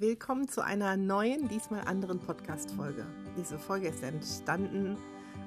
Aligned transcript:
Willkommen 0.00 0.48
zu 0.48 0.64
einer 0.64 0.96
neuen, 0.96 1.46
diesmal 1.50 1.82
anderen 1.82 2.20
Podcast-Folge. 2.20 3.04
Diese 3.36 3.58
Folge 3.58 3.88
ist 3.88 4.02
entstanden 4.02 4.96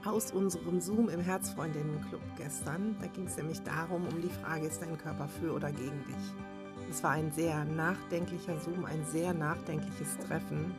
aus 0.05 0.31
unserem 0.31 0.79
Zoom 0.79 1.09
im 1.09 1.21
Herzfreundinnen-Club 1.21 2.21
gestern. 2.37 2.95
Da 3.01 3.07
ging 3.07 3.25
es 3.25 3.35
nämlich 3.35 3.63
darum, 3.63 4.07
um 4.07 4.21
die 4.21 4.29
Frage, 4.29 4.67
ist 4.67 4.79
dein 4.79 4.95
Körper 4.95 5.27
für 5.27 5.55
oder 5.55 5.71
gegen 5.71 6.05
dich? 6.05 6.87
Es 6.87 7.01
war 7.01 7.13
ein 7.13 7.31
sehr 7.31 7.65
nachdenklicher 7.65 8.59
Zoom, 8.59 8.85
ein 8.85 9.03
sehr 9.05 9.33
nachdenkliches 9.33 10.19
Treffen, 10.27 10.75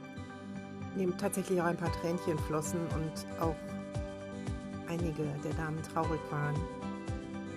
in 0.95 1.01
dem 1.01 1.19
tatsächlich 1.19 1.61
auch 1.61 1.67
ein 1.67 1.77
paar 1.77 1.93
Tränchen 2.01 2.39
flossen 2.47 2.79
und 2.95 3.43
auch 3.43 3.57
einige 4.89 5.25
der 5.43 5.55
Damen 5.55 5.83
traurig 5.83 6.21
waren, 6.31 6.55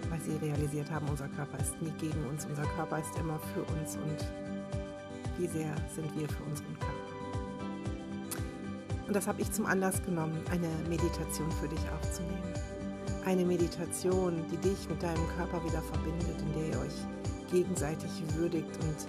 weil 0.10 0.22
sie 0.22 0.36
realisiert 0.44 0.90
haben, 0.90 1.08
unser 1.10 1.28
Körper 1.28 1.60
ist 1.60 1.80
nie 1.80 1.94
gegen 2.00 2.26
uns, 2.26 2.48
unser 2.48 2.66
Körper 2.76 2.98
ist 2.98 3.16
immer 3.20 3.40
für 3.54 3.62
uns 3.72 3.98
und 3.98 4.47
wie 5.38 5.48
sehr 5.48 5.74
sind 5.94 6.14
wir 6.18 6.28
für 6.28 6.44
unseren 6.44 6.80
Körper. 6.80 7.08
Und 9.08 9.16
das 9.16 9.28
habe 9.28 9.42
ich 9.42 9.52
zum 9.52 9.66
Anlass 9.66 10.04
genommen, 10.04 10.42
eine 10.52 10.68
Meditation 10.90 11.50
für 11.52 11.68
dich 11.68 11.80
aufzunehmen. 11.90 12.54
Eine 13.26 13.46
Meditation, 13.46 14.44
die 14.52 14.58
dich 14.58 14.90
mit 14.90 15.02
deinem 15.02 15.26
Körper 15.38 15.64
wieder 15.64 15.82
verbindet, 15.82 16.42
in 16.42 16.54
der 16.54 16.68
ihr 16.70 16.80
euch 16.86 17.52
gegenseitig 17.52 18.12
würdigt. 18.36 18.72
Und 18.84 19.08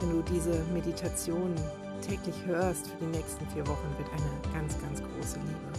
wenn 0.00 0.10
du 0.10 0.22
diese 0.22 0.64
Meditation 0.72 1.54
täglich 2.00 2.34
hörst 2.46 2.88
für 2.88 2.96
die 2.96 3.16
nächsten 3.16 3.46
vier 3.50 3.66
Wochen, 3.66 3.88
wird 3.96 4.08
eine 4.10 4.52
ganz, 4.52 4.80
ganz 4.80 5.00
große 5.00 5.38
Liebe 5.38 5.72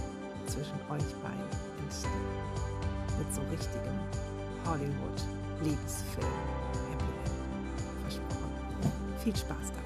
zwischen 0.45 0.75
euch 0.89 1.03
beiden 1.21 1.83
entstehen. 1.83 2.11
Mit 3.17 3.33
so 3.33 3.41
richtigem 3.51 3.99
Hollywood-Liebesfilm. 4.65 6.62
Viel 9.23 9.35
Spaß 9.35 9.71
dabei. 9.71 9.83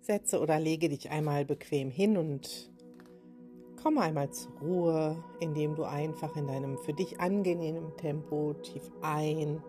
Setze 0.00 0.40
oder 0.40 0.58
lege 0.58 0.88
dich 0.88 1.10
einmal 1.10 1.44
bequem 1.44 1.90
hin 1.90 2.16
und 2.16 2.70
komme 3.82 4.00
einmal 4.00 4.30
zur 4.30 4.52
Ruhe, 4.60 5.24
indem 5.40 5.74
du 5.74 5.84
einfach 5.84 6.34
in 6.36 6.46
deinem 6.46 6.78
für 6.78 6.94
dich 6.94 7.20
angenehmen 7.20 7.94
Tempo 7.98 8.54
tief 8.54 8.90
ein 9.02 9.62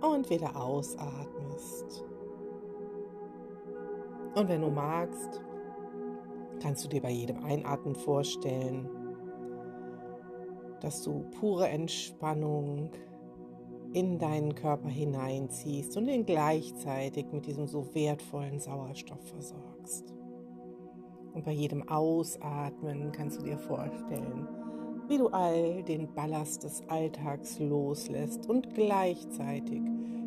und 0.00 0.28
wieder 0.28 0.56
ausatmest. 0.56 2.04
Und 4.34 4.48
wenn 4.48 4.62
du 4.62 4.70
magst, 4.70 5.40
kannst 6.60 6.84
du 6.84 6.88
dir 6.88 7.00
bei 7.00 7.10
jedem 7.10 7.44
Einatmen 7.44 7.94
vorstellen, 7.94 8.88
dass 10.80 11.02
du 11.02 11.30
pure 11.38 11.68
Entspannung 11.68 12.90
in 13.94 14.18
deinen 14.18 14.54
Körper 14.54 14.88
hineinziehst 14.88 15.96
und 15.96 16.08
ihn 16.08 16.26
gleichzeitig 16.26 17.26
mit 17.32 17.46
diesem 17.46 17.66
so 17.66 17.94
wertvollen 17.94 18.58
Sauerstoff 18.58 19.22
versorgst. 19.28 20.12
Und 21.32 21.44
bei 21.44 21.52
jedem 21.52 21.88
Ausatmen 21.88 23.12
kannst 23.12 23.40
du 23.40 23.44
dir 23.44 23.58
vorstellen, 23.58 24.48
wie 25.08 25.18
du 25.18 25.28
all 25.28 25.82
den 25.84 26.12
Ballast 26.12 26.64
des 26.64 26.82
Alltags 26.88 27.58
loslässt 27.60 28.48
und 28.48 28.74
gleichzeitig 28.74 29.82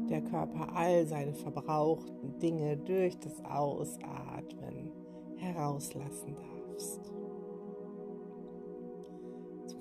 der 0.09 0.21
Körper 0.21 0.73
all 0.73 1.05
seine 1.05 1.33
verbrauchten 1.33 2.39
Dinge 2.39 2.77
durch 2.77 3.17
das 3.19 3.43
Ausatmen 3.43 4.91
herauslassen 5.35 6.35
darfst. 6.35 7.16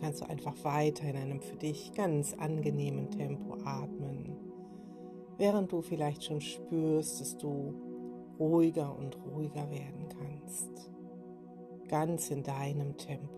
Kannst 0.01 0.21
du 0.21 0.29
einfach 0.29 0.55
weiter 0.63 1.09
in 1.09 1.17
einem 1.17 1.41
für 1.41 1.57
dich 1.57 1.93
ganz 1.95 2.35
angenehmen 2.35 3.11
Tempo 3.11 3.55
atmen, 3.65 4.37
während 5.39 5.73
du 5.73 5.81
vielleicht 5.81 6.25
schon 6.25 6.41
spürst, 6.41 7.21
dass 7.21 7.37
du 7.39 7.75
ruhiger 8.39 8.97
und 8.97 9.17
ruhiger 9.25 9.71
werden 9.71 10.09
kannst, 10.09 10.91
ganz 11.89 12.31
in 12.31 12.43
deinem 12.43 12.97
Tempo. 12.97 13.35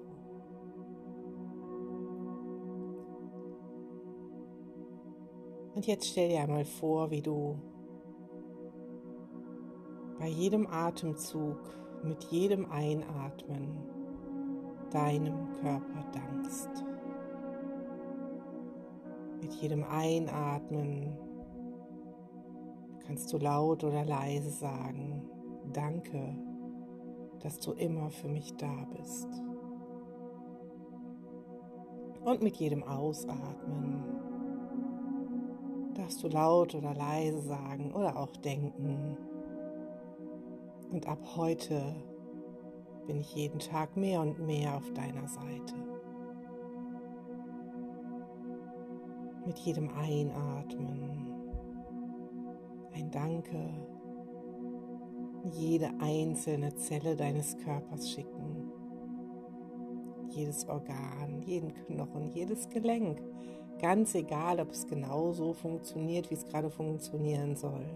Und 5.74 5.86
jetzt 5.86 6.08
stell 6.08 6.28
dir 6.28 6.40
einmal 6.40 6.64
vor, 6.64 7.12
wie 7.12 7.22
du 7.22 7.56
bei 10.18 10.26
jedem 10.26 10.66
Atemzug, 10.66 11.60
mit 12.02 12.24
jedem 12.24 12.68
Einatmen 12.68 13.97
deinem 14.90 15.52
Körper 15.60 16.04
dankst. 16.12 16.84
Mit 19.40 19.52
jedem 19.54 19.84
Einatmen 19.84 21.16
kannst 23.06 23.32
du 23.32 23.38
laut 23.38 23.84
oder 23.84 24.04
leise 24.04 24.50
sagen, 24.50 25.22
danke, 25.72 26.36
dass 27.40 27.58
du 27.60 27.72
immer 27.72 28.10
für 28.10 28.28
mich 28.28 28.56
da 28.56 28.86
bist. 28.96 29.28
Und 32.24 32.42
mit 32.42 32.56
jedem 32.56 32.82
Ausatmen 32.82 34.04
darfst 35.94 36.22
du 36.22 36.28
laut 36.28 36.74
oder 36.74 36.94
leise 36.94 37.40
sagen 37.40 37.92
oder 37.92 38.16
auch 38.16 38.36
denken. 38.36 39.16
Und 40.90 41.06
ab 41.06 41.18
heute 41.36 41.94
bin 43.08 43.20
ich 43.20 43.34
jeden 43.34 43.58
Tag 43.58 43.96
mehr 43.96 44.20
und 44.20 44.38
mehr 44.46 44.76
auf 44.76 44.92
deiner 44.92 45.26
Seite. 45.26 45.74
Mit 49.46 49.58
jedem 49.60 49.88
Einatmen 49.88 51.32
ein 52.94 53.10
Danke 53.10 53.70
jede 55.54 55.90
einzelne 56.00 56.74
Zelle 56.76 57.16
deines 57.16 57.56
Körpers 57.56 58.10
schicken. 58.10 58.70
Jedes 60.28 60.68
Organ, 60.68 61.40
jeden 61.46 61.72
Knochen, 61.72 62.28
jedes 62.28 62.68
Gelenk. 62.68 63.22
Ganz 63.80 64.14
egal, 64.14 64.60
ob 64.60 64.72
es 64.72 64.86
genau 64.86 65.32
so 65.32 65.54
funktioniert, 65.54 66.30
wie 66.30 66.34
es 66.34 66.44
gerade 66.44 66.68
funktionieren 66.68 67.56
soll. 67.56 67.86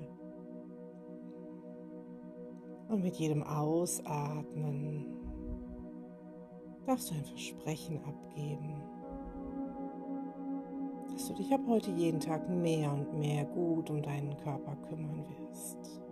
Und 2.93 3.03
mit 3.03 3.17
jedem 3.17 3.43
Ausatmen 3.43 5.07
darfst 6.85 7.11
du 7.11 7.15
ein 7.15 7.25
Versprechen 7.25 7.99
abgeben, 8.05 8.75
dass 11.11 11.27
du 11.29 11.33
dich 11.33 11.51
ab 11.55 11.63
heute 11.67 11.91
jeden 11.91 12.21
Tag 12.21 12.51
mehr 12.51 12.93
und 12.93 13.19
mehr 13.19 13.47
gut 13.47 13.89
um 13.89 14.03
deinen 14.03 14.37
Körper 14.37 14.77
kümmern 14.91 15.25
wirst. 15.27 16.03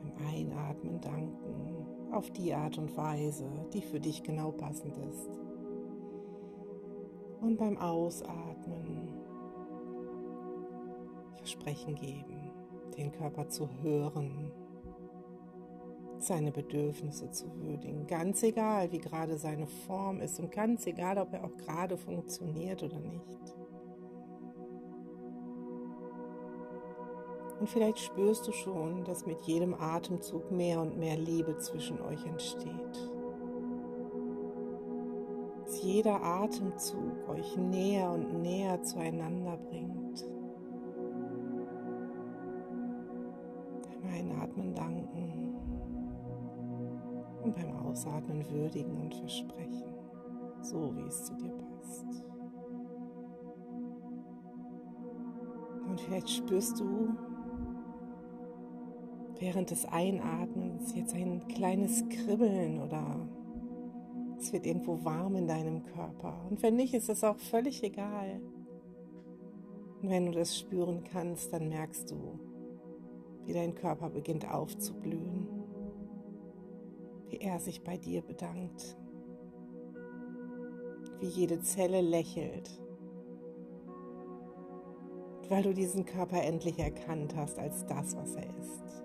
Beim 0.00 0.28
Einatmen 0.28 1.00
danken 1.00 2.12
auf 2.12 2.30
die 2.30 2.54
Art 2.54 2.78
und 2.78 2.96
Weise, 2.96 3.50
die 3.72 3.82
für 3.82 3.98
dich 3.98 4.22
genau 4.22 4.52
passend 4.52 4.96
ist. 4.98 5.36
Und 7.40 7.56
beim 7.56 7.76
Ausatmen 7.76 9.08
Versprechen 11.38 11.96
geben 11.96 12.53
den 12.96 13.12
Körper 13.12 13.48
zu 13.48 13.68
hören, 13.82 14.52
seine 16.18 16.52
Bedürfnisse 16.52 17.30
zu 17.30 17.54
würdigen, 17.56 18.06
ganz 18.06 18.42
egal, 18.42 18.90
wie 18.92 18.98
gerade 18.98 19.36
seine 19.36 19.66
Form 19.66 20.20
ist 20.20 20.40
und 20.40 20.50
ganz 20.50 20.86
egal, 20.86 21.18
ob 21.18 21.32
er 21.32 21.44
auch 21.44 21.56
gerade 21.56 21.96
funktioniert 21.96 22.82
oder 22.82 22.98
nicht. 22.98 23.54
Und 27.60 27.70
vielleicht 27.70 27.98
spürst 27.98 28.46
du 28.46 28.52
schon, 28.52 29.04
dass 29.04 29.26
mit 29.26 29.42
jedem 29.44 29.74
Atemzug 29.74 30.50
mehr 30.50 30.80
und 30.80 30.98
mehr 30.98 31.16
Liebe 31.16 31.56
zwischen 31.58 32.00
euch 32.00 32.24
entsteht. 32.26 33.10
Dass 35.64 35.82
jeder 35.82 36.22
Atemzug 36.22 37.28
euch 37.28 37.56
näher 37.56 38.10
und 38.10 38.42
näher 38.42 38.82
zueinander 38.82 39.56
bringt. 39.56 40.03
Beim 47.54 47.76
Ausatmen 47.76 48.44
würdigen 48.50 49.00
und 49.00 49.14
versprechen, 49.14 49.94
so 50.62 50.94
wie 50.96 51.06
es 51.06 51.24
zu 51.24 51.34
dir 51.34 51.52
passt. 51.52 52.24
Und 55.88 56.00
vielleicht 56.00 56.30
spürst 56.30 56.80
du 56.80 57.14
während 59.38 59.70
des 59.70 59.84
Einatmens 59.84 60.94
jetzt 60.94 61.14
ein 61.14 61.46
kleines 61.48 62.08
Kribbeln 62.08 62.80
oder 62.80 63.28
es 64.38 64.52
wird 64.52 64.66
irgendwo 64.66 65.04
warm 65.04 65.36
in 65.36 65.46
deinem 65.46 65.82
Körper. 65.84 66.34
Und 66.50 66.62
wenn 66.62 66.76
nicht, 66.76 66.94
ist 66.94 67.08
es 67.08 67.24
auch 67.24 67.38
völlig 67.38 67.82
egal. 67.82 68.40
Und 70.02 70.10
wenn 70.10 70.26
du 70.26 70.32
das 70.32 70.58
spüren 70.58 71.02
kannst, 71.04 71.52
dann 71.52 71.68
merkst 71.68 72.10
du, 72.10 72.38
wie 73.46 73.52
dein 73.52 73.74
Körper 73.74 74.10
beginnt 74.10 74.50
aufzublühen, 74.50 75.48
wie 77.28 77.38
er 77.38 77.58
sich 77.58 77.82
bei 77.82 77.96
dir 77.96 78.22
bedankt, 78.22 78.96
wie 81.20 81.26
jede 81.26 81.60
Zelle 81.60 82.00
lächelt, 82.00 82.70
weil 85.48 85.62
du 85.62 85.72
diesen 85.72 86.04
Körper 86.04 86.42
endlich 86.42 86.78
erkannt 86.78 87.34
hast 87.36 87.58
als 87.58 87.86
das, 87.86 88.16
was 88.16 88.34
er 88.34 88.58
ist. 88.58 89.04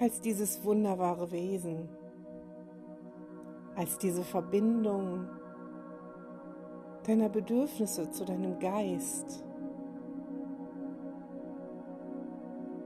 Als 0.00 0.20
dieses 0.20 0.64
wunderbare 0.64 1.30
Wesen, 1.32 1.88
als 3.74 3.98
diese 3.98 4.22
Verbindung 4.22 5.28
deiner 7.06 7.28
Bedürfnisse 7.28 8.10
zu 8.10 8.24
deinem 8.24 8.58
Geist. 8.58 9.44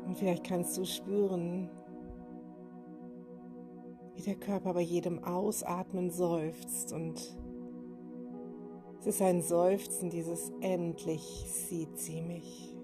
Und 0.06 0.16
vielleicht 0.16 0.44
kannst 0.44 0.76
du 0.78 0.84
spüren, 0.84 1.68
wie 4.22 4.26
der 4.26 4.36
Körper 4.36 4.74
bei 4.74 4.82
jedem 4.82 5.24
Ausatmen 5.24 6.10
seufzt 6.10 6.92
und 6.92 7.36
es 9.00 9.06
ist 9.06 9.20
ein 9.20 9.42
Seufzen, 9.42 10.10
dieses 10.10 10.52
endlich 10.60 11.22
sieht 11.48 11.98
sie 11.98 12.20
mich. 12.22 12.76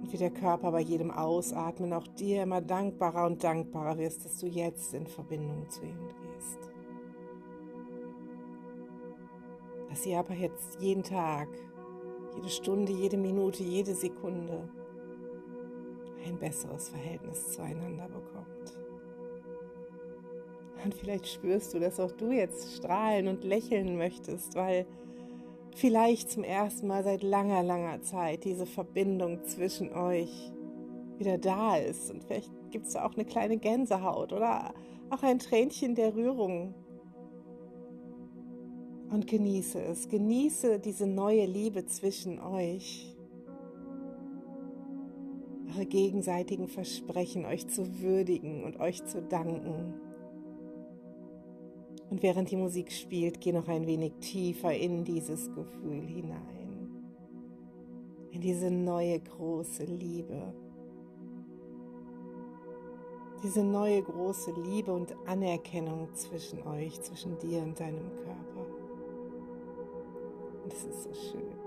Und 0.00 0.12
wie 0.12 0.16
der 0.16 0.32
Körper 0.32 0.72
bei 0.72 0.80
jedem 0.80 1.12
Ausatmen 1.12 1.92
auch 1.92 2.08
dir 2.08 2.42
immer 2.42 2.60
dankbarer 2.60 3.26
und 3.26 3.44
dankbarer 3.44 3.98
wirst, 3.98 4.24
dass 4.24 4.38
du 4.38 4.48
jetzt 4.48 4.94
in 4.94 5.06
Verbindung 5.06 5.70
zu 5.70 5.84
ihm 5.84 6.08
gehst. 6.08 6.58
Dass 9.90 10.04
ihr 10.06 10.18
aber 10.18 10.34
jetzt 10.34 10.80
jeden 10.80 11.04
Tag, 11.04 11.48
jede 12.34 12.48
Stunde, 12.48 12.90
jede 12.90 13.16
Minute, 13.16 13.62
jede 13.62 13.94
Sekunde 13.94 14.68
ein 16.24 16.38
besseres 16.38 16.88
Verhältnis 16.88 17.52
zueinander 17.52 18.08
bekommt. 18.08 18.76
Und 20.84 20.94
vielleicht 20.94 21.28
spürst 21.28 21.74
du, 21.74 21.80
dass 21.80 22.00
auch 22.00 22.12
du 22.12 22.32
jetzt 22.32 22.76
strahlen 22.76 23.28
und 23.28 23.44
lächeln 23.44 23.96
möchtest, 23.96 24.54
weil 24.56 24.86
vielleicht 25.74 26.30
zum 26.30 26.44
ersten 26.44 26.86
Mal 26.86 27.04
seit 27.04 27.22
langer, 27.22 27.62
langer 27.62 28.02
Zeit 28.02 28.44
diese 28.44 28.66
Verbindung 28.66 29.44
zwischen 29.44 29.92
euch 29.92 30.52
wieder 31.18 31.38
da 31.38 31.76
ist. 31.76 32.10
Und 32.10 32.24
vielleicht 32.24 32.50
gibt 32.70 32.86
es 32.86 32.96
auch 32.96 33.14
eine 33.14 33.24
kleine 33.24 33.58
Gänsehaut 33.58 34.32
oder 34.32 34.74
auch 35.10 35.22
ein 35.22 35.38
Tränchen 35.38 35.94
der 35.94 36.14
Rührung. 36.14 36.74
Und 39.10 39.26
genieße 39.26 39.80
es, 39.82 40.08
genieße 40.08 40.78
diese 40.80 41.06
neue 41.06 41.44
Liebe 41.44 41.84
zwischen 41.84 42.40
euch. 42.40 43.11
Eure 45.72 45.86
gegenseitigen 45.86 46.68
Versprechen, 46.68 47.46
euch 47.46 47.66
zu 47.68 48.00
würdigen 48.00 48.64
und 48.64 48.78
euch 48.80 49.04
zu 49.04 49.22
danken. 49.22 49.94
Und 52.10 52.22
während 52.22 52.50
die 52.50 52.56
Musik 52.56 52.92
spielt, 52.92 53.40
geh 53.40 53.52
noch 53.52 53.68
ein 53.68 53.86
wenig 53.86 54.12
tiefer 54.20 54.74
in 54.74 55.04
dieses 55.04 55.50
Gefühl 55.54 56.02
hinein. 56.02 56.90
In 58.32 58.40
diese 58.40 58.70
neue 58.70 59.18
große 59.20 59.84
Liebe. 59.84 60.52
Diese 63.42 63.64
neue 63.64 64.02
große 64.02 64.52
Liebe 64.52 64.92
und 64.92 65.14
Anerkennung 65.26 66.08
zwischen 66.14 66.66
euch, 66.66 67.00
zwischen 67.00 67.38
dir 67.38 67.62
und 67.62 67.78
deinem 67.80 68.14
Körper. 68.16 68.66
Es 70.68 70.84
ist 70.84 71.02
so 71.04 71.14
schön. 71.14 71.61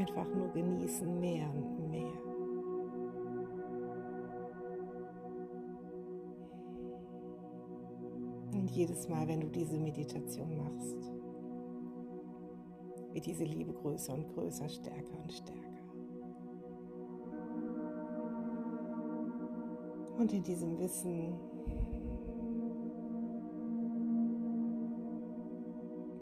Einfach 0.00 0.34
nur 0.34 0.48
genießen 0.48 1.20
mehr 1.20 1.46
und 1.54 1.90
mehr. 1.90 2.10
jedes 8.72 9.08
Mal, 9.08 9.26
wenn 9.28 9.40
du 9.40 9.48
diese 9.48 9.76
Meditation 9.76 10.56
machst, 10.56 11.12
wird 13.12 13.26
diese 13.26 13.44
Liebe 13.44 13.74
größer 13.74 14.14
und 14.14 14.32
größer, 14.32 14.68
stärker 14.68 15.18
und 15.20 15.32
stärker. 15.32 15.60
Und 20.18 20.32
in 20.32 20.42
diesem 20.44 20.78
Wissen 20.78 21.34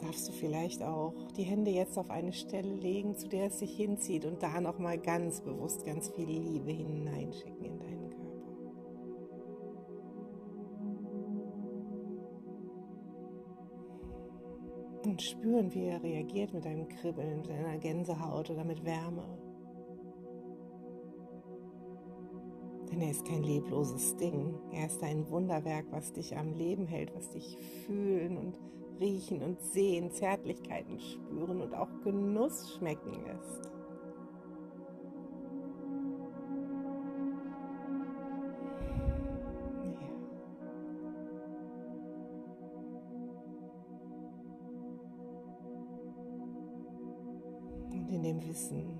darfst 0.09 0.27
du 0.27 0.31
vielleicht 0.31 0.81
auch 0.81 1.13
die 1.37 1.43
Hände 1.43 1.69
jetzt 1.69 1.95
auf 1.99 2.09
eine 2.09 2.33
Stelle 2.33 2.73
legen, 2.73 3.15
zu 3.15 3.27
der 3.27 3.45
es 3.45 3.59
sich 3.59 3.75
hinzieht 3.75 4.25
und 4.25 4.41
da 4.41 4.59
nochmal 4.59 4.97
ganz 4.97 5.41
bewusst 5.41 5.85
ganz 5.85 6.09
viel 6.09 6.25
Liebe 6.27 6.71
hineinschicken 6.71 7.63
in 7.63 7.79
dein 7.79 7.99
und 15.05 15.21
spüren, 15.21 15.73
wie 15.73 15.85
er 15.85 16.01
reagiert 16.03 16.53
mit 16.53 16.65
einem 16.65 16.87
Kribbeln, 16.87 17.41
mit 17.41 17.51
einer 17.51 17.77
Gänsehaut 17.77 18.49
oder 18.49 18.63
mit 18.63 18.83
Wärme. 18.85 19.23
Denn 22.91 23.01
er 23.01 23.11
ist 23.11 23.25
kein 23.25 23.43
lebloses 23.43 24.17
Ding. 24.17 24.55
Er 24.71 24.87
ist 24.87 25.01
ein 25.03 25.29
Wunderwerk, 25.29 25.85
was 25.91 26.13
dich 26.13 26.37
am 26.37 26.53
Leben 26.53 26.85
hält, 26.85 27.15
was 27.15 27.29
dich 27.29 27.57
fühlen 27.85 28.37
und 28.37 28.59
riechen 28.99 29.41
und 29.41 29.61
sehen, 29.61 30.11
Zärtlichkeiten 30.11 30.99
spüren 30.99 31.61
und 31.61 31.73
auch 31.73 31.89
Genuss 32.03 32.75
schmecken 32.75 33.13
lässt. 33.25 33.69
in 48.11 48.23
dem 48.23 48.47
Wissen, 48.47 48.97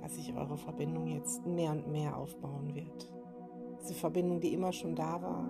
dass 0.00 0.14
sich 0.16 0.34
eure 0.34 0.56
Verbindung 0.56 1.06
jetzt 1.06 1.44
mehr 1.46 1.70
und 1.70 1.86
mehr 1.92 2.16
aufbauen 2.16 2.74
wird. 2.74 3.12
Diese 3.80 3.94
Verbindung, 3.94 4.40
die 4.40 4.52
immer 4.52 4.72
schon 4.72 4.96
da 4.96 5.20
war, 5.22 5.46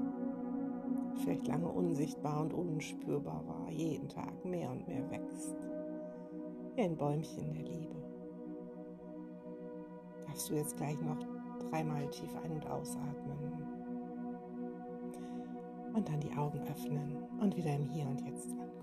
vielleicht 1.26 1.48
lange 1.48 1.66
unsichtbar 1.66 2.42
und 2.42 2.54
unspürbar 2.54 3.42
war, 3.48 3.68
jeden 3.68 4.08
Tag 4.08 4.44
mehr 4.44 4.70
und 4.70 4.86
mehr 4.86 5.10
wächst. 5.10 5.56
Wie 6.76 6.82
ein 6.82 6.96
Bäumchen 6.96 7.52
der 7.52 7.64
Liebe. 7.64 7.96
Darfst 10.28 10.48
du 10.48 10.54
jetzt 10.54 10.76
gleich 10.76 11.00
noch 11.02 11.18
dreimal 11.68 12.08
tief 12.10 12.30
ein- 12.44 12.52
und 12.52 12.66
ausatmen. 12.70 13.38
Und 15.94 16.08
dann 16.08 16.20
die 16.20 16.32
Augen 16.36 16.60
öffnen 16.68 17.16
und 17.40 17.56
wieder 17.56 17.74
im 17.74 17.88
Hier 17.88 18.06
und 18.06 18.20
Jetzt 18.20 18.52
ankommen. 18.52 18.75